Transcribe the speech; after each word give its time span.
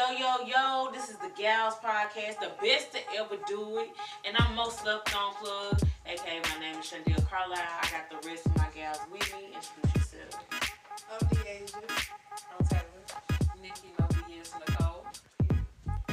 Yo, 0.00 0.16
yo, 0.16 0.46
yo, 0.46 0.90
this 0.92 1.10
is 1.10 1.16
the 1.16 1.30
Gals 1.36 1.74
Podcast, 1.74 2.40
the 2.40 2.50
best 2.62 2.90
to 2.92 3.00
ever 3.18 3.36
do 3.46 3.80
it. 3.80 3.90
And 4.24 4.34
I'm 4.38 4.54
most 4.54 4.82
loved 4.86 5.14
on 5.14 5.34
plug, 5.34 5.78
aka 6.06 6.40
my 6.40 6.58
name 6.58 6.76
is 6.80 6.86
Shandell 6.86 7.28
Carlisle. 7.28 7.58
I 7.58 7.88
got 7.90 8.08
the 8.08 8.26
rest 8.26 8.46
of 8.46 8.56
my 8.56 8.66
gals 8.74 8.98
with 9.12 9.30
me. 9.34 9.48
Introduce 9.52 10.14
yourself. 10.14 10.44
I'm 11.12 11.28
the 11.28 11.50
Asia. 11.50 11.76
I'm 12.58 12.66
Taylor. 12.66 12.82
Nikki, 13.60 13.92
no 13.98 14.06
BS, 14.06 14.52
Nicole. 14.60 15.04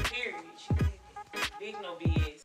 Period. 0.04 0.35
Big 1.57 1.75
no 1.81 1.95
BS. 1.95 2.43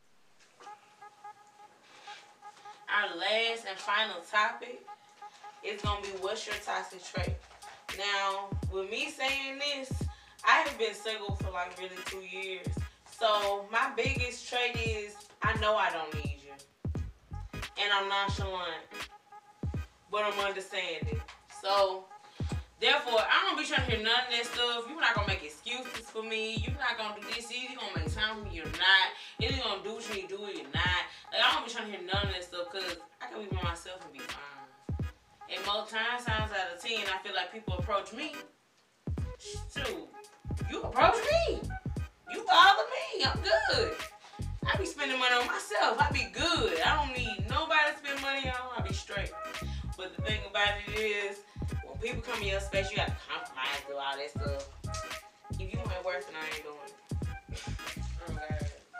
Our 2.89 3.17
last 3.17 3.67
and 3.69 3.79
final 3.79 4.21
topic 4.31 4.87
is 5.65 5.83
gonna 5.83 6.03
be 6.03 6.09
what's 6.21 6.47
your 6.47 6.55
toxic 6.65 7.03
trait. 7.03 7.35
Now, 7.99 8.49
with 8.73 8.89
me 8.89 9.11
saying 9.11 9.59
this, 9.59 9.93
I 10.45 10.63
have 10.67 10.79
been 10.79 10.95
single 10.95 11.37
for 11.37 11.51
like 11.51 11.79
really 11.79 11.97
two 12.07 12.21
years. 12.21 12.67
So 13.19 13.67
my 13.71 13.93
biggest 13.97 14.49
trait 14.49 14.77
is 14.77 15.15
I 15.43 15.59
know 15.61 15.77
I 15.77 15.91
don't 15.91 16.13
need 16.15 16.39
you. 16.43 16.53
And 17.81 17.93
I'm 17.93 18.09
nonchalant. 18.09 18.83
But 20.11 20.25
I'm 20.25 20.39
understanding. 20.41 21.21
So 21.63 22.05
therefore 22.81 23.21
I 23.21 23.47
don't 23.47 23.57
be 23.57 23.65
trying 23.65 23.89
to 23.89 23.97
hear 23.97 24.05
none 24.05 24.27
of 24.27 24.31
that 24.31 24.47
stuff. 24.47 24.85
You're 24.89 25.01
not 25.01 25.15
gonna 25.15 25.29
make 25.29 25.45
excuses 25.45 26.11
for 26.11 26.23
me. 26.23 26.57
You're 26.57 26.79
not 26.79 26.99
gonna 26.99 27.21
do 27.21 27.27
this. 27.35 27.47
You're 27.53 27.79
gonna 27.79 28.05
make 28.05 28.13
time 28.13 28.43
for 28.43 28.49
me. 28.49 28.57
You're 28.57 28.67
not. 28.67 29.07
You're 29.39 29.53
gonna 29.53 29.83
do 29.85 29.95
what 29.95 30.09
you 30.09 30.15
need 30.23 30.29
to 30.29 30.37
do. 30.37 30.43
You're 30.43 30.75
not. 30.75 31.03
Like 31.31 31.41
I 31.41 31.53
don't 31.53 31.67
be 31.67 31.73
trying 31.73 31.87
to 31.87 31.97
hear 31.97 32.07
none 32.07 32.27
of 32.27 32.35
that 32.35 32.45
stuff 32.45 32.67
because 32.73 32.97
I 33.23 33.31
can 33.31 33.45
be 33.45 33.55
by 33.55 33.63
myself 33.63 34.05
and 34.05 34.13
be 34.13 34.19
fine. 34.19 35.07
And 35.55 35.65
most 35.67 35.93
times, 35.93 36.25
times 36.25 36.51
out 36.51 36.75
of 36.75 36.83
ten, 36.83 37.07
I 37.07 37.23
feel 37.23 37.35
like 37.35 37.53
people 37.53 37.79
approach 37.79 38.13
me. 38.13 38.35
Shoot, 39.43 40.09
you 40.71 40.83
approach 40.83 41.17
me. 41.17 41.61
You 42.33 42.45
bother 42.47 42.83
me. 42.95 43.25
I'm 43.25 43.39
good. 43.41 43.93
I 44.73 44.77
be 44.77 44.87
spending 44.87 45.19
money 45.19 45.35
on 45.35 45.47
myself. 45.49 45.99
I 45.99 46.09
be 46.13 46.29
good. 46.33 46.81
I 46.81 47.05
don't 47.05 47.17
need 47.17 47.45
nobody 47.51 47.91
to 47.91 47.99
spend 47.99 48.23
money 48.23 48.49
on. 48.49 48.71
I 48.79 48.87
be 48.87 48.95
straight. 48.95 49.33
But 49.97 50.15
the 50.17 50.23
thing 50.23 50.39
about 50.49 50.69
it 50.87 50.97
is, 50.97 51.41
when 51.85 51.99
people 51.99 52.23
come 52.23 52.41
in 52.41 52.49
your 52.49 52.61
space, 52.61 52.89
you 52.91 52.99
got 52.99 53.09
to 53.09 53.17
compromise, 53.29 53.83
do 53.89 53.97
all 53.97 54.17
that 54.17 54.31
stuff. 54.31 54.69
If 55.55 55.73
you 55.73 55.79
ain't 55.79 56.05
worth 56.05 56.29
it, 56.29 56.35
I 56.39 56.55
ain't 56.55 56.63
doing 56.63 56.79
it. 56.87 56.93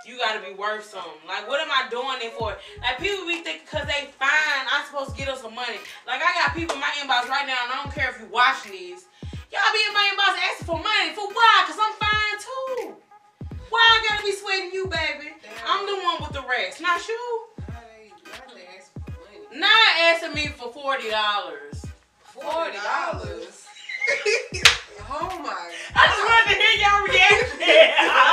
You 0.05 0.19
gotta 0.19 0.41
be 0.45 0.55
worth 0.55 0.85
something. 0.85 1.23
Like, 1.29 1.47
what 1.47 1.61
am 1.61 1.71
I 1.71 1.89
doing 1.89 2.19
it 2.21 2.33
for? 2.33 2.57
Like, 2.83 2.99
people 2.99 3.25
be 3.25 3.41
thinking 3.41 3.63
because 3.71 3.87
they 3.87 4.11
fine, 4.19 4.67
I'm 4.73 4.85
supposed 4.87 5.11
to 5.11 5.17
get 5.17 5.29
them 5.29 5.37
some 5.41 5.55
money. 5.55 5.79
Like, 6.09 6.21
I 6.21 6.45
got 6.45 6.57
people 6.57 6.75
in 6.75 6.81
my 6.81 6.91
inbox 6.99 7.29
right 7.29 7.47
now, 7.47 7.57
and 7.63 7.73
I 7.73 7.83
don't 7.85 7.95
care 7.95 8.11
if 8.11 8.21
you 8.21 8.27
watching 8.27 8.73
these. 8.73 9.07
Y'all 9.53 9.73
be 9.73 9.81
in 9.87 9.93
my 9.93 10.09
inbox 10.11 10.35
asking 10.49 10.67
for 10.67 10.77
money. 10.79 11.13
For 11.15 11.29
why? 11.29 11.65
Because 11.67 11.81
I'm 11.83 11.93
fine 12.01 12.37
too. 12.41 12.95
Why 13.69 13.81
I 13.81 14.07
gotta 14.09 14.25
be 14.25 14.33
sweating 14.33 14.71
you, 14.73 14.87
baby? 14.87 15.33
I'm 15.67 15.87
the 15.87 15.97
one 16.03 16.17
with 16.23 16.33
the 16.33 16.45
rest, 16.49 16.81
not 16.81 17.07
you. 17.07 17.47
How 17.69 17.81
they, 17.81 18.09
how 18.33 18.55
they 18.55 18.65
ask 18.79 18.93
for 18.95 19.01
money? 19.11 19.61
Not 19.61 19.99
asking 20.01 20.35
me 20.35 20.47
for 20.49 20.73
$40. 20.73 21.91
Forty 22.23 22.79
dollars. 22.79 23.67
oh 25.11 25.39
my 25.45 25.71
I 25.95 26.07
just 26.09 26.25
wanted 26.25 26.49
to 26.49 26.57
hear 26.59 26.75
y'all 26.81 27.05
reaction. 27.05 28.29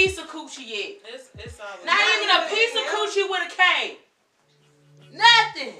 piece 0.00 0.16
of 0.16 0.26
coochie 0.28 0.64
yet. 0.64 0.90
It's, 1.12 1.28
it's 1.36 1.60
always 1.60 1.84
Not 1.84 2.00
even 2.16 2.30
a 2.32 2.48
piece 2.48 2.72
of 2.72 2.84
coochie 2.88 3.28
with 3.28 3.44
a 3.44 3.50
K. 3.52 3.98
Nothing. 5.12 5.74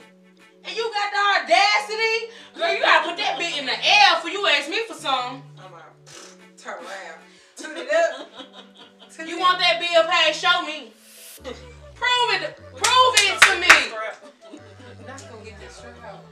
And 0.62 0.76
you 0.76 0.92
got 0.92 1.08
the 1.08 1.22
audacity? 1.41 2.28
Girl, 2.54 2.75
you 2.75 2.81
gotta 2.81 3.08
put 3.08 3.16
that 3.16 3.38
bit 3.38 3.56
in 3.58 3.64
the 3.64 3.72
air 3.72 4.20
for 4.20 4.28
you 4.28 4.47
ask 4.47 4.69
me 4.69 4.84
for 4.86 4.92
some. 4.92 5.42
I'm 5.56 5.72
out. 5.72 5.97
Turn 6.58 6.75
around. 6.75 7.20
Turn 7.56 7.76
it 7.78 7.88
up. 7.88 8.28
Turn 9.10 9.26
You 9.26 9.38
it 9.38 9.41
want 9.41 9.58
that 9.58 9.81
bill 9.81 10.04
paid? 10.04 10.34
Show 10.37 10.60
me. 10.69 10.92
Prove 11.97 12.28
it. 12.37 12.60
Prove 12.76 13.14
it 13.25 13.41
to 13.41 13.52
me. 13.56 14.60
Not 15.06 15.25
gonna 15.31 15.44
get 15.44 15.58
this 15.60 15.76
straight 15.76 15.94
out. 16.04 16.25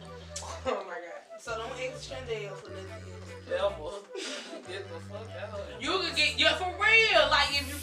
Oh 0.67 0.85
my 0.87 0.93
god. 0.93 1.41
So 1.41 1.57
don't 1.57 1.73
ask 1.73 2.07
Chandel 2.07 2.55
for 2.55 2.69
nothing. 2.69 3.19
Devil. 3.49 4.05
Get 4.69 4.85
the 4.85 5.01
fuck 5.09 5.29
out. 5.41 5.81
You 5.81 5.99
could 6.01 6.15
get 6.15 6.39
yeah 6.39 6.57
for 6.57 6.67
real. 6.67 7.31
Like 7.31 7.49
if 7.51 7.67
you 7.69 7.78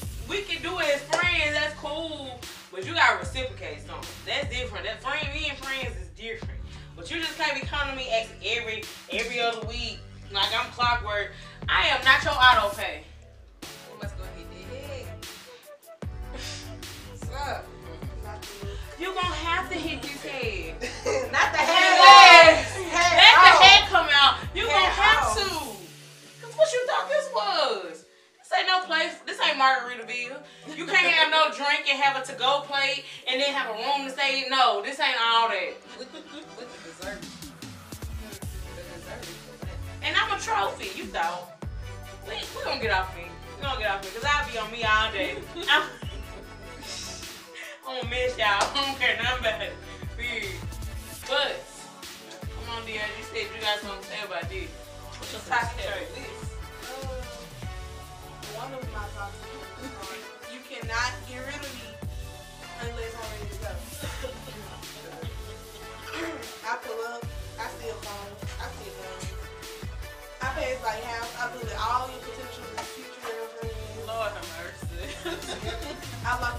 But 2.85 2.91
you 2.91 2.97
gotta 3.00 3.18
reciprocate 3.18 3.81
something. 3.81 4.07
That's 4.28 4.47
different. 4.56 4.85
That 4.85 5.01
friend 5.01 5.28
me 5.34 5.50
and 5.50 5.57
friends 5.57 5.97
is 5.97 6.09
different. 6.09 6.59
But 6.96 7.09
you 7.09 7.18
just 7.18 7.35
can't 7.35 7.59
be 7.59 7.66
coming 7.66 7.96
to 7.96 7.97
me 7.97 8.12
asking 8.12 8.38
every 8.46 8.84
every 9.12 9.40
other 9.40 9.66
week 9.66 9.97
like 10.31 10.50
I'm 10.53 10.69
clockwork. 10.72 11.31
I 11.68 11.88
am 11.88 12.06
not 12.06 12.23
your 12.23 12.34
auto 12.34 12.75
pay. 12.75 13.01
We 13.91 14.00
must 14.03 14.16
go 14.19 14.23
get 14.38 14.69
that 14.69 14.85
head. 14.88 15.07
What's 17.09 17.35
up? 17.35 17.66
Not 18.23 18.41
the 18.44 19.02
You 19.02 19.16
gonna 19.16 19.34
have 19.34 19.67
to 19.72 19.75
hit 19.75 20.06
his 20.06 20.22
head. 20.22 20.75
Not 21.31 21.53
the 21.53 21.57
head. 21.57 22.25
You 30.75 30.85
can't 30.85 31.13
have 31.13 31.31
no 31.31 31.50
drink 31.56 31.88
and 31.89 32.01
have 32.01 32.22
a 32.22 32.25
to-go 32.25 32.61
plate 32.67 33.06
and 33.29 33.39
then 33.39 33.53
have 33.53 33.69
a 33.69 33.73
room 33.73 34.06
to 34.07 34.11
say, 34.11 34.45
No, 34.50 34.81
this 34.81 35.00
ain't 35.00 35.16
all 35.22 35.47
that. 35.50 35.73
With 35.97 36.11
the, 36.11 36.19
dessert. 36.83 37.19
And 40.03 40.16
I'm 40.16 40.38
a 40.38 40.41
trophy. 40.41 40.91
You 40.97 41.05
thought. 41.05 41.51
We, 42.28 42.34
we 42.34 42.63
gonna 42.63 42.81
get 42.81 42.91
off 42.91 43.16
me. 43.16 43.23
We 43.55 43.61
gonna 43.63 43.79
get 43.79 43.91
off 43.91 44.03
me. 44.03 44.09
Cause 44.19 44.25
I'll 44.28 44.51
be 44.51 44.57
on 44.57 44.72
me 44.72 44.84
all 44.84 45.11
day. 45.11 45.38
I'm, 45.69 45.84
I 47.88 48.01
don't 48.01 48.09
miss 48.09 48.35
y'all. 48.38 48.47
I 48.47 48.72
don't 48.73 49.00
care 49.00 49.16
nothing 49.22 49.39
about 49.39 49.61
it. 49.61 49.73
But, 51.28 51.55
come 52.41 52.78
on, 52.78 52.85
dear. 52.85 53.01
You 53.17 53.23
said 53.23 53.47
you 53.53 53.61
got 53.61 53.79
something 53.79 54.01
to 54.01 54.07
say 54.07 54.23
about 54.25 54.50
this. 54.50 54.69
What's 55.17 55.34
your? 55.34 55.41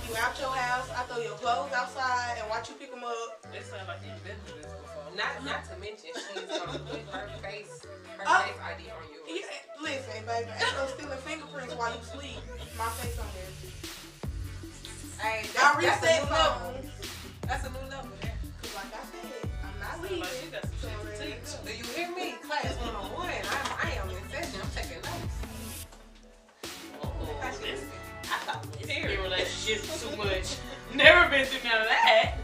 You 0.09 0.17
out 0.17 0.39
your 0.41 0.50
house, 0.55 0.89
I 0.91 1.03
throw 1.09 1.19
your 1.22 1.37
clothes 1.39 1.72
outside 1.75 2.37
and 2.39 2.49
watch 2.50 2.69
you 2.69 2.75
pick 2.77 2.91
them 2.91 3.05
up. 3.05 3.41
it 3.53 3.65
sounds 3.65 3.89
like 3.89 4.00
you've 4.05 4.22
been 4.25 4.37
through 4.47 4.62
this 4.62 4.72
before. 4.72 5.11
Not, 5.17 5.44
not 5.44 5.65
to 5.71 5.75
mention 5.81 6.11
she's 6.15 6.44
gonna 6.47 6.78
put 6.78 7.03
her 7.11 7.28
face, 7.43 7.83
her 7.84 8.25
Oh. 8.27 8.43
face 8.47 8.61
ID 8.61 8.91
on 8.91 9.03
yours. 9.11 9.27
Yeah, 9.27 9.83
listen, 9.83 10.22
baby, 10.27 10.50
ain't 10.50 10.77
no 10.77 10.87
stealing 10.94 11.19
fingerprints 11.25 11.75
while 11.75 11.91
you 11.94 12.03
sleep. 12.05 12.41
My 12.78 12.89
face 13.00 13.19
on 13.19 13.27
there. 13.34 13.53
Hey, 15.19 15.41
I 15.41 15.43
that's, 15.43 15.56
that's 15.56 15.75
a 15.75 15.79
reset 15.81 16.25
new 16.25 16.31
level. 16.31 16.75
That's 17.49 17.64
a 17.67 17.70
new 17.73 17.87
level 17.88 18.11
there. 18.20 18.37
Cause 18.62 18.75
like 18.76 18.93
I 18.93 19.02
said, 19.09 19.49
I'm 19.64 19.75
not 19.81 19.97
Sound 19.97 20.20
like 20.20 20.31
leaving. 20.37 20.52
got 20.52 20.62
some 20.69 20.76
shit 20.81 20.93
to 20.93 21.11
teach. 21.17 21.49
Uh, 21.56 21.64
Do 21.64 21.73
you 21.73 21.87
hear 21.97 22.09
me? 22.14 22.37
Class 22.44 22.76
101. 22.85 23.26
I'm, 23.26 23.67
I 23.81 23.97
am 23.97 24.11
in 24.12 24.23
session. 24.29 24.61
I'm 24.61 24.70
taking 24.76 25.00
notes. 25.00 25.37
Oh, 27.02 27.41
in 29.68 29.74
relationships 29.74 30.02
too 30.02 30.16
much. 30.16 30.56
Never 30.94 31.28
been 31.30 31.44
through 31.46 31.68
none 31.68 31.82
of 31.82 31.88
that. 31.88 32.38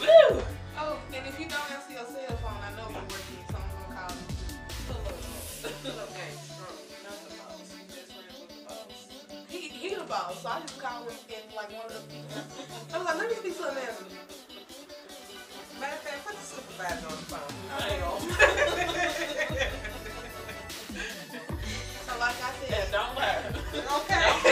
Woo! 0.00 0.42
Oh, 0.78 0.98
and 1.14 1.26
if 1.26 1.38
you 1.40 1.46
don't 1.48 1.70
answer 1.72 1.92
your 1.92 2.04
cell 2.04 2.36
phone, 2.38 2.60
I 2.62 2.70
know 2.76 2.88
you're 2.90 3.02
working, 3.08 3.44
so 3.48 3.56
I'm 3.56 3.62
gonna 3.72 4.00
call 4.00 4.12
you. 4.12 4.26
Pull 4.88 5.02
up. 5.06 5.16
Pull 5.82 5.98
up 6.00 6.10
game 6.16 6.38
strong. 6.42 6.78
Not 7.04 7.16
the 7.22 7.30
boss. 7.36 7.68
Best 7.88 8.08
the 8.08 8.20
boss. 8.68 9.46
He, 9.48 9.58
he 9.68 9.94
the 9.94 10.04
boss, 10.04 10.42
so 10.42 10.48
I 10.48 10.60
just 10.60 10.80
call 10.80 11.02
him 11.04 11.16
and 11.28 11.54
like 11.56 11.70
one 11.72 11.86
of 11.86 11.92
the 11.92 12.00
people. 12.12 12.42
I 12.92 12.98
was 12.98 13.06
like, 13.06 13.16
let 13.18 13.28
me 13.30 13.36
speak 13.36 13.56
to 13.56 13.62
manager. 13.72 14.06
Matter 15.80 15.94
of 15.96 16.00
fact, 16.04 16.20
put 16.26 16.36
the 16.36 16.44
supervisor 16.44 17.06
on 17.06 17.12
the 17.12 17.26
phone. 17.32 17.52
You 17.88 17.96
go. 18.02 18.12
So 22.06 22.12
like 22.18 22.36
I 22.36 22.50
Yeah, 22.68 22.84
said, 22.84 22.92
don't 22.92 23.14
lie. 23.16 23.40
Okay. 23.72 24.20
Don't 24.22 24.40
play 24.40 24.51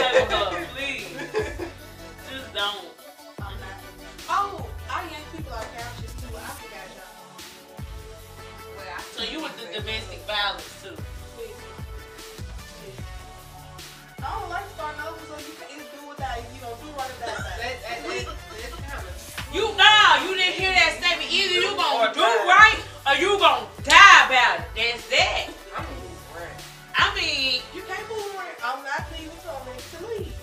gonna 21.91 22.13
do 22.13 22.21
right 22.21 22.79
or 23.07 23.15
you 23.15 23.37
gonna 23.39 23.67
die 23.83 24.25
about 24.25 24.59
it. 24.59 24.65
That's 24.75 25.07
it. 25.11 25.53
I'ma 25.75 25.87
move 25.89 26.35
around. 26.35 26.61
I 26.95 27.15
mean, 27.15 27.61
you 27.75 27.81
can't 27.83 28.07
move 28.09 28.35
around. 28.35 28.55
I'm 28.63 28.83
not 28.83 29.05
leaving 29.11 29.37
till 29.41 29.51
I'm 29.51 29.67
ready 29.67 29.81
to 29.81 29.99
leave. 30.07 30.35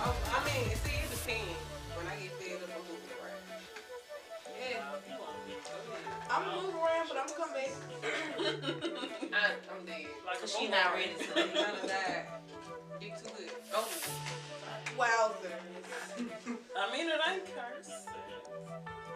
I, 0.00 0.10
I 0.10 0.44
mean, 0.44 0.76
see, 0.82 0.98
it 0.98 1.10
depends. 1.10 1.60
When 1.94 2.06
I 2.06 2.14
get 2.18 2.32
fed 2.38 2.62
up, 2.62 2.70
I'm 2.74 2.82
moving 2.90 3.14
around. 3.18 3.42
Yeah. 4.58 4.98
I'm 6.30 6.44
moving 6.54 6.76
around, 6.76 7.06
but 7.08 7.16
I'm 7.18 7.32
coming 7.36 7.54
back. 7.54 7.72
I'm 9.72 9.86
dead. 9.86 10.06
Cause 10.40 10.52
she 10.56 10.68
not 10.68 10.94
ready 10.94 11.14
to 11.14 11.34
leave. 11.34 11.46
I'm 11.46 11.54
gonna 11.54 11.88
die. 11.88 12.26
Get 13.00 13.18
too 13.18 13.30
good. 13.36 13.50
Oh. 13.74 13.88
Wowzers. 14.98 16.26
I 16.76 16.92
mean, 16.92 17.06
it 17.08 17.20
ain't 17.30 17.44
cursed. 17.46 18.08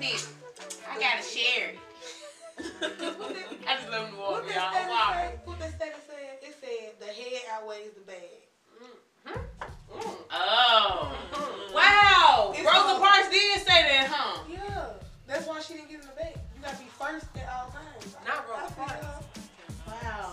It 0.00 0.14
is. 0.14 0.28
I 0.90 0.98
gotta 0.98 1.22
share 1.22 1.70
it. 1.70 1.78
I 3.68 3.76
just 3.76 3.90
love 3.90 4.10
New 4.12 4.18
What 4.18 4.32
Orleans, 4.44 4.54
that 4.54 4.56
y'all. 4.56 4.70
status 4.72 4.88
Wow. 4.90 5.12
say? 5.12 5.34
What 5.44 5.58
that 5.60 5.74
status 5.76 6.04
said? 6.08 6.38
It 6.42 6.56
said 6.60 7.00
the 7.00 7.06
head 7.12 7.42
outweighs 7.52 7.92
the 7.94 8.00
bag. 8.00 8.40
Mm. 8.80 9.40
Oh. 10.30 11.16
Mm. 11.32 11.74
Wow. 11.74 12.52
It's 12.54 12.64
Rosa 12.66 12.78
all- 12.94 12.98
Parks 13.00 13.28
did 13.30 13.60
say 13.60 13.82
that, 13.88 14.08
huh? 14.10 14.40
Yeah. 14.48 14.86
That's 15.26 15.46
why 15.46 15.60
she 15.60 15.74
didn't 15.74 15.88
get 15.90 16.00
in 16.00 16.06
the 16.06 16.14
bag. 16.16 16.34
You 16.56 16.62
gotta 16.62 16.76
be 16.78 16.84
first 16.98 17.26
at 17.36 17.48
all 17.48 17.70
times. 17.70 18.16
Not 18.26 18.48
Rosa 18.48 18.62
I 18.64 18.68
feel 18.68 18.84
Parks. 18.84 19.06
her. 19.06 19.20
Wow. 19.86 20.32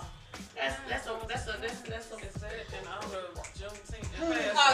That's 0.55 0.75
that's 0.89 1.07
a 1.07 1.13
that's 1.27 1.47
a 1.47 1.53
that's 1.61 1.79
that's 1.81 2.11
a 2.11 2.17
It's 2.17 2.39
said 2.41 2.65
in 2.73 2.87
honor 2.87 3.29
of 3.29 3.37
Juneteenth. 3.53 4.09
It 4.09 4.51
Oh, 4.57 4.73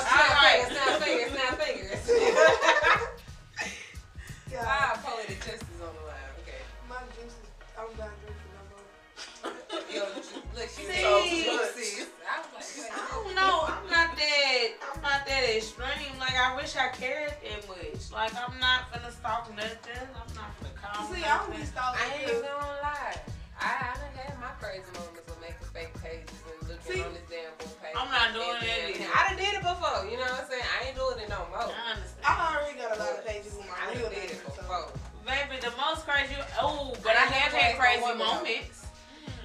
crazy 37.93 38.01
no 38.01 38.07
woman, 38.13 38.17
though. 38.19 38.33
moments. 38.35 38.85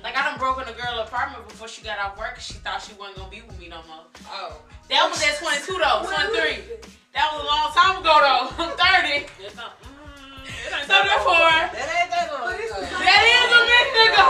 Like 0.02 0.16
I 0.16 0.22
done 0.30 0.38
broke 0.38 0.62
in 0.62 0.68
a 0.68 0.76
girl 0.76 1.00
apartment 1.00 1.48
before 1.48 1.66
she 1.68 1.82
got 1.82 1.98
off 1.98 2.16
work. 2.18 2.38
She 2.38 2.54
thought 2.62 2.80
she 2.82 2.94
wasn't 2.94 3.18
gonna 3.18 3.30
be 3.30 3.42
with 3.42 3.58
me 3.58 3.68
no 3.68 3.82
more. 3.88 4.06
Oh. 4.30 4.56
That 4.88 5.08
was 5.10 5.18
at 5.22 5.38
22 5.42 5.74
though, 5.74 6.06
23. 6.06 6.78
That 7.14 7.26
was 7.34 7.42
a 7.42 7.48
long 7.50 7.68
time 7.74 7.94
ago 7.98 8.14
though. 8.22 8.46
I'm 8.62 8.72
30. 8.78 9.26
It's 9.42 9.56
not, 9.58 9.74
mm, 9.82 9.90
it 10.46 10.70
ain't 10.70 10.86
So 10.86 10.94
that 10.94 11.02
therefore, 11.02 11.50
That 11.74 11.88
ain't 11.98 12.10
that 12.14 12.26
long 12.30 12.46
But 12.46 12.60
it's 12.62 12.70
ago. 12.72 12.86
not- 12.86 13.02
that 13.02 13.22
is 13.26 13.50
a 13.50 13.62
minute 13.66 13.98
ago. 14.14 14.26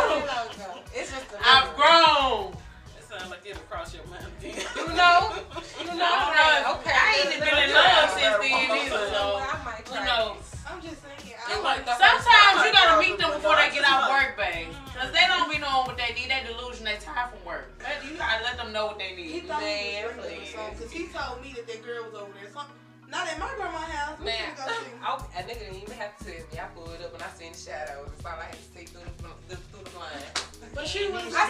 Shadows. 27.58 28.08
That's 28.10 28.24
all 28.24 28.40
I 28.40 28.44
had 28.44 28.54
to 28.54 28.62
see 28.78 28.84
through 28.86 29.02
the, 29.48 29.56
through 29.56 29.84
the 29.84 29.90
blind. 29.90 30.74
But 30.74 30.86
she 30.86 31.10
was. 31.10 31.34
I 31.34 31.47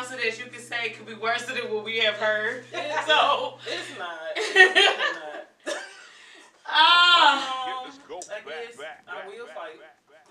no 0.00 0.06
other 0.06 0.16
that 0.16 0.38
you 0.38 0.46
can 0.46 0.60
say 0.60 0.90
could 0.90 1.06
be 1.06 1.14
worse 1.14 1.44
than 1.44 1.56
what 1.72 1.84
we 1.84 1.98
have 1.98 2.14
heard. 2.14 2.64
So, 3.06 3.58
It's 3.66 3.98
not. 3.98 4.18
It's 4.36 5.18
not. 5.66 5.76
ah, 6.66 7.84
Um, 7.84 7.90
I 7.90 8.40
guess 8.44 8.78
I 9.08 9.26
will 9.28 9.46
fight. 9.46 9.80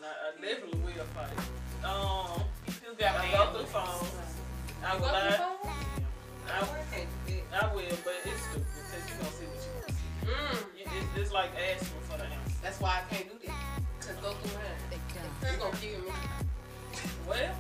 I 0.04 0.42
definitely 0.42 0.80
will 0.94 1.06
fight. 1.16 1.38
Um, 1.86 2.44
who 2.84 2.96
got 2.96 3.16
I 3.16 3.26
me? 3.26 3.32
go 3.34 3.46
through 3.54 3.66
phones. 3.68 4.12
I 4.86 4.96
will 4.96 5.02
lie. 5.04 5.32
phone? 5.32 5.72
I, 6.50 6.60
I 6.60 6.96
can't 6.96 7.10
do 7.28 7.34
that. 7.52 7.64
I 7.64 7.76
will, 7.76 7.84
but 8.04 8.14
it's 8.26 8.42
stupid 8.42 8.68
because 8.76 9.10
you 9.10 9.16
gonna 9.16 9.32
see 9.32 9.46
what 9.46 9.64
you 9.64 9.72
want 9.76 9.88
to 9.88 9.94
see. 9.94 10.28
Mm. 10.28 10.80
You- 10.80 10.92
It's, 11.16 11.20
it's 11.22 11.32
like 11.32 11.52
asking 11.56 12.02
for 12.10 12.18
the 12.18 12.26
answer. 12.26 12.58
That's 12.62 12.80
why 12.82 13.00
I 13.02 13.14
can't 13.14 13.30
do 13.32 13.48
that. 13.48 13.80
Cause 14.02 14.16
go 14.22 14.32
through 14.34 14.58
mine. 14.60 14.66
You 14.92 15.60
gonna 15.60 15.78
kill 15.78 16.00
me. 16.02 16.12
Well, 17.28 17.56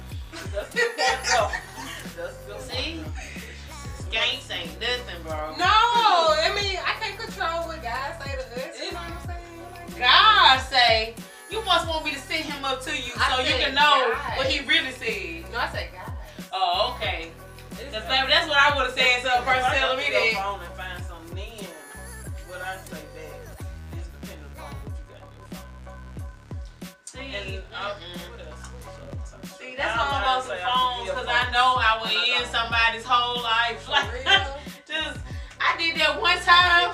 must 11.73 11.87
want 11.87 12.05
me 12.05 12.11
to 12.13 12.19
send 12.19 12.45
him 12.45 12.63
up 12.63 12.81
to 12.83 12.91
you 12.91 13.13
I 13.17 13.33
so 13.33 13.41
you 13.41 13.55
can 13.57 13.73
know 13.73 14.13
God. 14.13 14.37
what 14.37 14.45
he 14.47 14.59
really 14.67 14.91
said. 14.91 15.51
No, 15.51 15.57
I 15.57 15.69
said 15.73 15.89
God. 15.91 16.13
Oh, 16.53 16.93
okay. 16.95 17.31
It's 17.71 17.89
Cause 17.89 18.05
baby, 18.05 18.29
that's 18.29 18.47
what 18.47 18.57
I 18.61 18.77
would 18.77 18.85
have 18.85 18.93
said 18.93 19.25
to 19.25 19.39
a 19.39 19.41
person 19.41 19.71
telling 19.73 19.97
me 19.97 20.05
that. 20.13 20.33
phone 20.37 20.61
and 20.61 20.73
find 20.77 21.01
something 21.03 21.33
then, 21.33 21.65
what 22.45 22.61
I 22.61 22.77
say 22.77 23.01
back 23.17 23.65
is 23.97 24.05
dependent 24.05 24.53
upon 24.53 24.69
what 24.85 24.93
you 24.93 25.05
got 25.09 25.25
in 25.25 25.33
your 25.33 25.49
phone. 25.81 25.97
See, 27.09 27.33
And 27.33 27.63
uh. 27.73 27.97
See, 29.57 29.73
that's 29.75 29.97
why 29.97 30.13
I 30.13 30.29
don't 30.29 30.45
go 30.45 30.53
phones 30.61 31.09
because 31.09 31.25
I 31.25 31.43
know 31.49 31.73
I 31.81 31.97
would 31.97 32.13
end 32.13 32.45
somebody's 32.53 33.01
whole 33.03 33.41
life. 33.41 33.81
Like, 33.89 34.13
just, 34.85 35.17
I 35.57 35.73
did 35.81 35.97
that 35.97 36.21
one 36.21 36.37
time. 36.45 36.93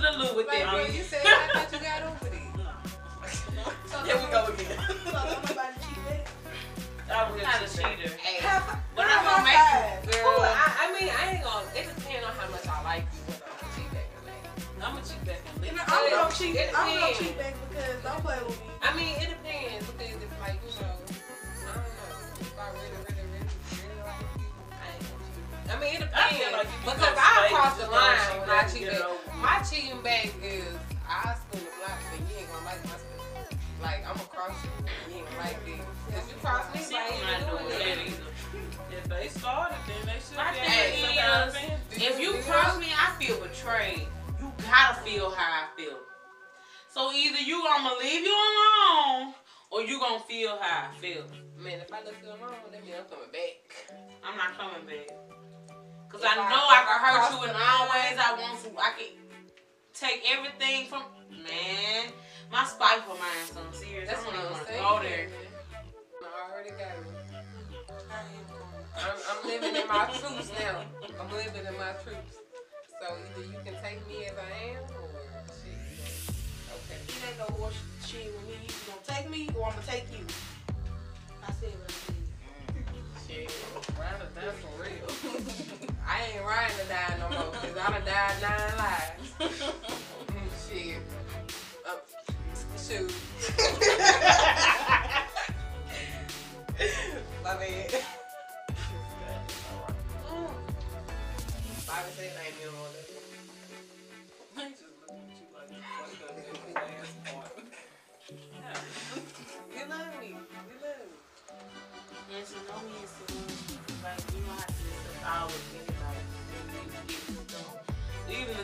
To 0.00 0.06
the 0.12 0.18
loo 0.18 0.36
with 0.36 0.46
Like, 0.46 0.58
that 0.62 0.70
bro, 0.70 0.84
bitch. 0.84 0.94
you 0.96 1.02
said 1.02 1.22
I 1.24 1.28
thought 1.54 1.72
you 1.72 1.78
got 1.78 2.02
over 2.02 2.26
it. 2.26 2.32
Here 4.06 4.16
we 4.16 4.26
go 4.30 4.44
again. 4.46 4.78
So 4.78 5.16
I'm 5.16 5.42
about 5.42 5.74
to 5.74 5.80
cheat 5.82 6.00
back. 6.06 6.22
I 7.10 7.30
will 7.30 7.36
I'm 7.38 7.42
not 7.42 7.62
a 7.62 7.64
you 7.64 7.68
cheater. 7.68 8.10
Hey, 8.22 8.38
But 8.94 9.04
High 9.06 9.18
I'm 9.18 9.24
gonna 9.24 9.44
make 9.44 9.54
five. 9.54 9.87
My 29.98 30.04
back 30.04 30.30
is 30.44 30.64
I 31.08 31.34
spin 31.34 31.58
the 31.66 31.72
block, 31.82 31.98
but 32.06 32.20
you 32.30 32.38
ain't 32.38 32.52
gonna 32.52 32.64
like 32.66 32.84
my 32.86 32.94
spin. 33.02 33.58
Like 33.82 34.06
I'm 34.06 34.14
gonna 34.14 34.28
cross 34.30 34.54
you, 34.62 34.70
you 35.10 35.18
ain't 35.18 35.26
gonna 35.26 35.38
like 35.42 35.58
this. 35.66 36.14
Cause 36.14 36.26
you 36.30 36.36
cross 36.38 36.64
me, 36.74 36.80
See, 36.80 36.94
like 36.94 37.10
I'm 37.10 37.18
you 37.18 37.26
not 37.26 37.50
doing 37.50 37.66
doing 37.66 37.78
that 37.82 37.98
it. 37.98 38.06
either. 38.06 38.94
If 38.94 39.04
they 39.10 39.26
started, 39.28 39.78
then 39.90 40.02
they 40.06 40.18
should 40.22 40.36
My 40.38 40.54
be 40.54 40.58
thing 40.62 41.02
able 41.02 41.02
to 41.02 41.02
some 41.02 41.18
kind 41.18 41.50
of 41.50 41.98
is. 41.98 42.02
If 42.14 42.14
you 42.22 42.30
cross 42.46 42.78
me, 42.78 42.86
I 42.94 43.10
feel 43.18 43.40
betrayed. 43.42 44.06
You 44.38 44.52
gotta 44.70 45.02
feel 45.02 45.30
how 45.34 45.66
I 45.66 45.66
feel. 45.76 45.98
So 46.94 47.10
either 47.12 47.42
you 47.42 47.58
gonna 47.66 47.98
leave 47.98 48.22
you 48.22 48.34
alone, 48.38 49.34
or 49.70 49.82
you 49.82 49.98
gonna 49.98 50.22
feel 50.30 50.58
how 50.62 50.94
I 50.94 50.94
feel. 51.02 51.26
Man, 51.58 51.80
if 51.82 51.90
I 51.92 52.04
look 52.06 52.14
you 52.22 52.28
alone, 52.30 52.54
that 52.70 52.84
means 52.86 52.94
I'm 53.02 53.10
coming 53.10 53.34
back. 53.34 53.58
I'm 54.22 54.36
not 54.38 54.54
coming 54.54 54.86
back. 54.86 55.10
Cause 56.08 56.22
If 56.22 56.30
I 56.30 56.38
I- 56.38 56.48
know 56.48 56.62
I 56.70 56.78
I 56.78 56.86
can 56.86 56.98
hurt 57.02 57.30
you 57.34 57.38
in 57.50 57.52
the 57.52 57.58
all 57.58 57.84
ways 57.90 58.16
I 58.16 58.32
want 58.38 58.62
to. 58.62 58.70
I 58.78 58.90
can 58.96 59.27
take 60.00 60.22
everything 60.30 60.86
from 60.86 61.02
man. 61.30 62.12
My 62.52 62.64
spiteful 62.64 63.14
mind, 63.14 63.48
so 63.52 63.60
I'm 63.60 63.74
serious. 63.74 64.08
That's 64.08 64.22
I 64.22 64.26
what 64.26 64.34
I'm 64.36 64.66
saying. 64.66 64.82
go 64.82 65.02
there. 65.02 65.28
I 66.22 66.52
already 66.52 66.70
got 66.70 66.80
it. 66.80 67.06
I'm, 68.96 69.16
I'm 69.30 69.48
living 69.48 69.76
in 69.76 69.88
my 69.88 70.06
truths 70.06 70.50
now. 70.58 70.84
I'm 71.20 71.30
living 71.32 71.66
in 71.66 71.76
my 71.78 71.92
truths. 72.02 72.38
So 73.00 73.06
either 73.14 73.46
you 73.46 73.58
can 73.64 73.74
take 73.82 74.06
me 74.08 74.24
as 74.26 74.32
I 74.38 74.70
am, 74.70 74.82
or 75.02 75.08
shit. 75.50 75.78
Okay. 76.78 76.98
It 77.06 77.22
ain't 77.28 77.38
no 77.38 77.54
horse 77.56 77.74
shit 78.06 78.26
with 78.34 78.46
me. 78.46 78.54
You 78.62 78.74
gonna 78.86 79.02
take 79.06 79.30
me 79.30 79.48
or 79.58 79.66
I'm 79.66 79.72
gonna 79.72 79.86
take 79.86 80.06
you. 80.12 80.24
I 81.42 81.52
said 81.52 81.74
what 81.74 81.90
I 81.90 81.92
said. 82.06 82.16
Shit, 83.28 83.52
round 83.98 84.22
it 84.22 84.34
down 84.34 84.54
for 84.62 84.72
real. 84.82 85.78
I 86.08 86.24
ain't 86.34 86.44
riding 86.44 86.76
to 86.78 86.84
die 86.88 87.16
no 87.20 87.28
more 87.28 87.52
because 87.52 87.76
I 87.76 87.90
done 87.90 88.04
died 88.06 88.40
nine 88.40 88.76
lives. 88.78 89.74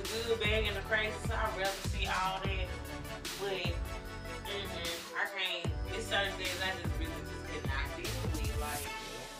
good, 0.04 0.40
bad, 0.40 0.64
and 0.64 0.76
the 0.76 0.84
crazy, 0.84 1.16
so 1.26 1.34
I'd 1.34 1.56
rather 1.56 1.80
see 1.88 2.06
all 2.06 2.40
that. 2.44 2.66
But 3.40 3.72
mm-mm, 3.72 4.92
I 5.16 5.24
can't. 5.32 5.72
It's 5.96 6.06
certain 6.06 6.32
things 6.36 6.56
I 6.60 6.76
just 6.76 6.92
really 7.00 7.20
just 7.24 7.44
cannot 7.48 7.86
deal 7.96 8.12
with. 8.36 8.60
Like 8.60 8.84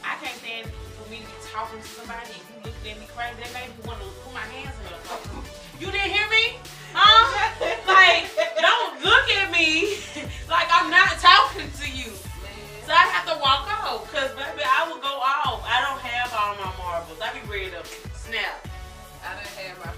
I 0.05 0.17
can't 0.21 0.37
stand 0.41 0.69
for 0.97 1.05
me 1.11 1.21
to 1.21 1.29
be 1.29 1.39
talking 1.53 1.81
to 1.81 1.89
somebody 1.89 2.33
and 2.33 2.45
you 2.49 2.57
looking 2.65 2.93
at 2.93 2.99
me 3.01 3.07
crazy. 3.13 3.37
That 3.41 3.53
made 3.53 3.71
me 3.73 3.81
want 3.85 4.01
to 4.01 4.09
put 4.25 4.33
my 4.33 4.47
hands 4.53 4.77
in 4.81 4.89
pocket. 5.09 5.45
You 5.81 5.89
didn't 5.93 6.13
hear 6.13 6.29
me? 6.33 6.61
Huh? 6.93 7.25
like 7.89 8.31
don't 8.61 9.03
look 9.03 9.27
at 9.37 9.51
me 9.53 10.01
like 10.53 10.69
I'm 10.73 10.89
not 10.89 11.19
talking 11.21 11.69
to 11.69 11.87
you. 11.91 12.13
So 12.85 12.93
I 12.93 13.09
have 13.09 13.25
to 13.33 13.37
walk 13.41 13.65
off, 13.81 14.05
cause 14.13 14.29
baby, 14.37 14.61
I 14.61 14.85
will 14.89 15.01
go 15.01 15.17
off. 15.17 15.65
I 15.65 15.81
don't 15.81 16.01
have 16.05 16.29
all 16.37 16.53
my 16.61 16.69
marbles. 16.77 17.17
I 17.21 17.33
be 17.33 17.41
ready 17.49 17.73
to 17.73 17.81
snap. 18.13 18.69
I 19.25 19.33
don't 19.41 19.57
have 19.57 19.79
my 19.81 19.93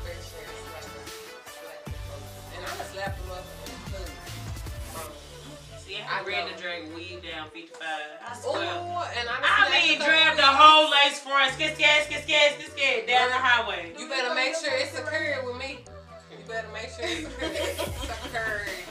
I 6.16 6.20
I 6.20 6.24
be 6.24 6.32
ready 6.32 6.50
to 6.54 6.62
drag 6.62 6.94
weed 6.94 7.20
down 7.20 7.50
55. 7.50 7.76
I 7.84 8.36
swear. 8.40 8.56
Ooh, 8.56 9.20
and 9.20 9.28
I 9.28 9.36
done 9.36 9.44
I 9.44 9.68
mean, 9.68 10.00
a 10.00 10.04
the 10.32 10.48
weeks. 10.48 10.56
whole 10.56 10.88
lace 10.90 11.20
front, 11.20 11.52
skid, 11.52 11.74
skid, 11.74 12.04
skid, 12.04 12.22
skid, 12.24 12.52
skid, 12.56 12.70
skid, 12.72 13.06
down 13.06 13.28
the 13.28 13.36
highway. 13.36 13.92
You 13.98 14.08
better 14.08 14.34
make 14.34 14.56
sure 14.56 14.72
it's 14.72 14.96
a 14.96 15.04
secured 15.04 15.44
with 15.44 15.58
me. 15.58 15.84
You 16.32 16.38
better 16.48 16.68
make 16.72 16.88
sure 16.88 17.04
it's 17.04 17.28
secured. 17.28 17.52
secured, 17.52 18.08
not 18.08 18.16
secured. 18.32 18.85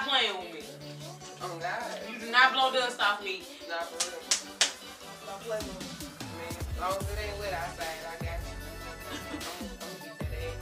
Stop 0.00 0.16
playing 0.16 0.32
with 0.40 0.48
me. 0.54 0.60
Oh 1.42 1.58
God. 1.60 1.84
You 2.08 2.16
do 2.18 2.30
not 2.32 2.54
blow 2.54 2.72
dust 2.72 3.00
off 3.02 3.22
me. 3.22 3.42
Not 3.68 3.84
for 3.84 4.00
real. 4.08 4.16
Don't 5.28 5.40
play 5.44 5.58
with 5.60 5.76
me. 5.76 6.08
Man, 6.40 6.56
as 6.56 6.80
long 6.80 6.96
as 6.96 7.04
it 7.04 7.20
ain't 7.20 7.36
wet 7.36 7.52
outside, 7.52 8.00
I 8.08 8.16
got 8.24 8.40
you. 8.40 8.56
I'm, 9.12 9.28
I'm 9.28 9.36
gonna 9.60 9.92
beat 9.92 10.24
that 10.24 10.32
ass. 10.40 10.56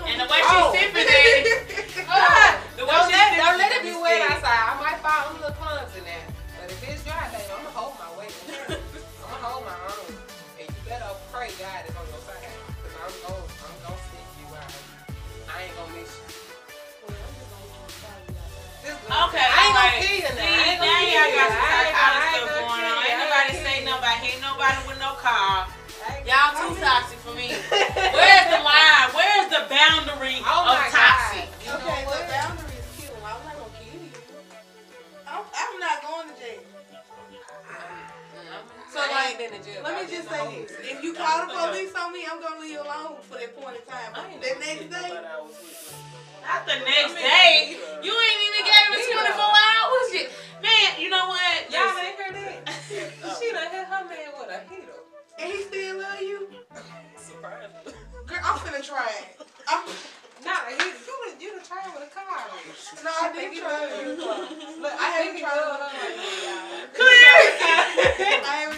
And 0.00 0.16
the 0.16 0.24
way 0.32 0.40
Oh. 0.48 0.72
she's 0.72 0.80
sipping 0.80 1.08
it, 1.12 2.08
Oh, 2.08 2.56
the 2.78 2.84
way 2.88 2.92
don't 2.96 3.04
she's 3.04 3.12
let, 3.12 3.28
sipping 3.28 3.44
don't 3.44 3.58
let 3.60 3.72
it 3.76 3.82
be 3.84 3.92
wet 4.00 4.20
outside. 4.32 4.64
I 4.64 4.72
might 4.80 5.00
fall 5.04 5.28
a 5.28 5.32
little 5.36 5.52
clumsy 5.60 6.00
now. 6.08 6.24
But 6.24 6.27
See, 21.28 21.36
ain't 21.36 21.36
now 21.36 21.48
gonna 21.48 21.60
y'all 21.60 21.68
kill 21.68 21.68
got 21.68 21.68
I 21.68 21.84
ain't- 21.84 21.92
psychotic 21.92 22.18
I 22.18 22.28
ain't 22.28 22.36
stuff 22.38 22.48
gonna 22.48 22.64
going 22.64 22.80
kill 22.80 22.88
on. 22.88 23.04
Ain't 23.08 23.18
nobody 23.20 23.52
say 23.52 23.68
kill 23.68 23.78
you. 23.78 23.90
nobody. 23.92 24.18
Ain't 24.28 24.42
nobody 24.48 24.78
with 24.88 24.98
no 25.04 25.10
car. 25.20 25.56
Y'all 26.24 26.52
too 26.56 26.72
toxic 26.80 27.18
for 27.24 27.34
me. 27.36 27.48
Where's 28.16 28.46
the 28.48 28.60
line? 28.64 29.06
Where's 29.12 29.48
the 29.52 29.62
boundary 29.68 30.40
Oh 30.44 30.72
of 30.72 30.80
toxic? 30.92 31.44
God. 31.44 31.60
You 31.60 31.68
know 31.68 31.84
Okay, 31.84 32.00
the 32.08 32.20
boundary 32.32 32.76
is 32.80 32.88
kill. 32.96 33.16
I'm 33.20 33.40
not 33.44 33.54
gonna 33.60 33.76
kill 33.76 34.00
you. 34.08 34.12
I'm, 35.28 35.44
I'm 35.44 35.74
not 35.80 35.96
going 36.04 36.26
to 36.32 36.34
jail. 36.40 36.64
So 38.88 38.96
So, 38.96 38.98
I 39.04 39.08
like, 39.12 39.28
ain't 39.28 39.38
been 39.38 39.52
in 39.52 39.62
jail. 39.64 39.80
Let 39.84 39.94
me 40.00 40.04
just 40.08 40.28
say 40.32 40.40
this: 40.64 40.72
if 40.80 41.04
you 41.04 41.12
call 41.12 41.44
the 41.44 41.52
police 41.52 41.92
on 41.92 42.08
me, 42.12 42.24
I'm 42.24 42.40
gonna 42.40 42.60
leave 42.60 42.72
you 42.72 42.80
alone 42.82 43.20
for 43.28 43.36
that 43.36 43.52
point 43.56 43.76
in 43.76 43.84
time. 43.84 44.10
I 44.16 44.32
ain't 44.32 44.40
That 44.40 44.56
next 44.60 44.88
day, 44.88 45.08
nobody 45.12 45.28
I 45.28 45.36
was 45.44 45.52
with. 45.60 45.92
Not 46.40 46.64
the 46.64 46.76
next 46.80 47.14
day. 47.20 47.76
You 48.00 48.12
ain't 48.16 48.42
even 48.48 48.62
gave 48.64 48.88
it 48.96 49.00
Neither. 49.04 49.36
24 49.36 49.44
She 53.98 54.04
done 54.04 54.10
hit 54.16 54.26
her 54.26 54.32
man 54.32 54.38
with 54.38 54.50
a 54.54 54.74
heater. 54.74 55.00
and 55.38 55.52
he 55.52 55.62
still 55.62 55.98
love 55.98 56.20
you, 56.20 56.48
Surprise. 57.16 57.66
girl, 58.26 58.38
I'm 58.44 58.58
finna 58.60 58.84
try 58.84 59.06
it. 59.06 59.46
I'm, 59.66 59.88
Not 60.44 60.68
a. 60.68 60.72
You 60.72 60.78
done, 60.78 61.40
you 61.40 61.50
done 61.50 61.64
tried 61.64 61.92
with 61.94 62.08
a 62.08 62.14
car 62.14 62.46
no, 63.04 63.10
I 63.10 63.32
didn't 63.32 63.58
try 63.58 63.86
it. 63.90 64.18
Look, 64.18 64.92
I 64.92 65.10
haven't 65.10 65.40
tried 65.40 65.56
it. 65.56 65.62
her 65.62 65.78
like 65.78 65.92
that, 65.98 66.94
Clear. 66.94 68.38
I 68.46 68.56
haven't 68.62 68.77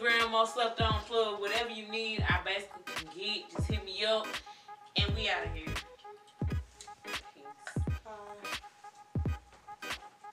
Instagram, 0.00 0.46
Slept 0.46 0.80
On 0.80 1.00
Plug. 1.02 1.40
Whatever 1.40 1.70
you 1.70 1.88
need, 1.88 2.24
I 2.28 2.40
basically 2.44 2.82
can 2.86 3.08
get. 3.16 3.50
Just 3.50 3.70
hit 3.70 3.84
me 3.84 4.04
up. 4.04 4.26
And 4.96 5.14
we 5.14 5.28
out 5.28 5.46
of 5.46 5.54
here. 5.54 5.74